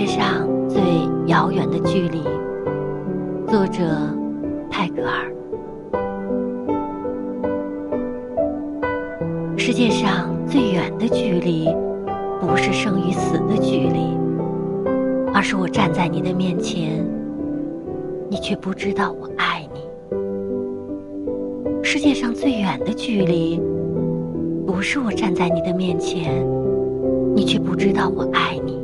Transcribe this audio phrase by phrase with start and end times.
[0.00, 0.80] 世界上最
[1.26, 2.22] 遥远的距离。
[3.46, 3.82] 作者
[4.70, 5.30] 泰戈尔。
[9.58, 11.68] 世界上最远的距离
[12.40, 14.16] 不是生与死的距离
[15.34, 17.06] 而是我站在你的面前
[18.30, 19.82] 你却不知道我爱你。
[21.84, 23.60] 世界上最远的距离
[24.66, 26.42] 不是我站在你的面前
[27.36, 28.79] 你却不知道我爱你。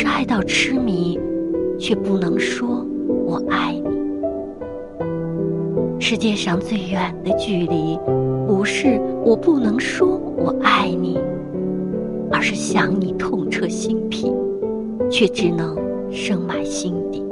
[0.00, 1.20] 是爱到痴迷，
[1.78, 2.86] 却不能说
[3.26, 4.00] 我爱你。
[6.00, 7.98] 世界上最远的距离，
[8.48, 11.18] 不是我不能说我爱你，
[12.32, 14.32] 而是想你痛彻心脾，
[15.10, 15.76] 却只能
[16.10, 17.22] 深埋心底。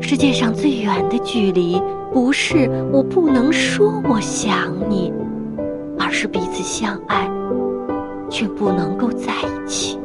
[0.00, 1.80] 世界上最远的距离，
[2.12, 5.12] 不是我不能说我想你，
[5.96, 7.30] 而是彼此相爱，
[8.28, 9.97] 却不能够在一起。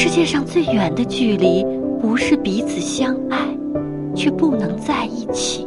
[0.00, 1.66] 世界上最远的距离，
[2.00, 3.36] 不是彼此相爱，
[4.14, 5.66] 却不能在一起，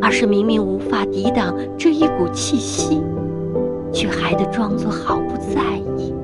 [0.00, 3.02] 而是明明无法抵挡这一股气息，
[3.92, 5.60] 却还得装作毫不在
[5.98, 6.14] 意。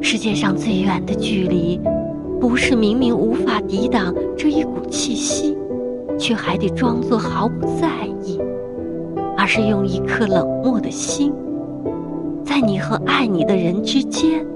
[0.00, 1.78] 世界上最远的距离，
[2.40, 5.54] 不是明明无法抵挡这一股气息，
[6.18, 8.40] 却还得装作毫不在意，
[9.36, 11.30] 而是用一颗冷漠的心，
[12.54, 14.46] 在你和爱你的人之间，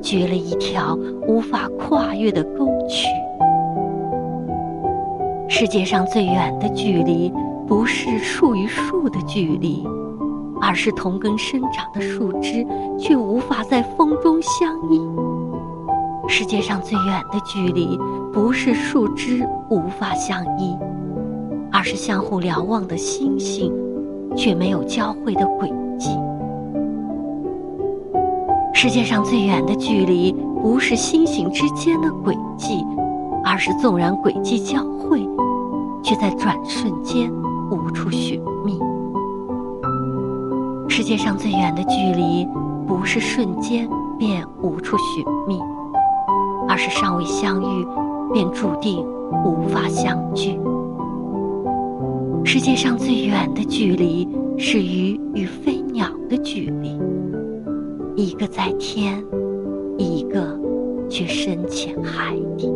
[0.00, 0.98] 掘了一条
[1.28, 3.06] 无法跨越的沟渠。
[5.46, 7.30] 世界上最远的距离，
[7.66, 9.86] 不是树与树的距离。
[10.62, 12.66] 而是同根生长的树枝，
[12.98, 14.98] 却无法在风中相依。
[16.26, 17.98] 世界上最远的距离，
[18.32, 20.74] 不是树枝无法相依，
[21.70, 23.70] 而是相互瞭望的星星，
[24.34, 25.85] 却没有交汇的轨迹。
[28.78, 32.84] 世界上最远的距离，不是星星之间的轨迹，
[33.42, 35.26] 而是纵然轨迹交汇，
[36.02, 37.32] 却在转瞬间
[37.70, 38.78] 无处寻觅。
[40.90, 42.46] 世界上最远的距离，
[42.86, 43.88] 不是瞬间
[44.18, 45.58] 便无处寻觅，
[46.68, 47.86] 而是尚未相遇，
[48.30, 49.02] 便注定
[49.42, 50.60] 无法相聚。
[52.44, 57.00] 世界上最远的距离，是鱼与飞鸟的距离，
[58.16, 59.22] 一个在天，
[59.98, 60.58] 一个
[61.10, 62.75] 却深潜海底。